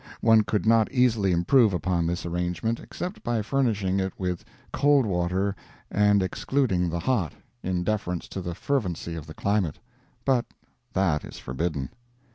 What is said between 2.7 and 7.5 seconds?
except by furnishing it with cold water and excluding the hot,